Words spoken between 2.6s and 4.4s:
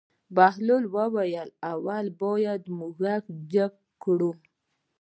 موږک جګ کړو.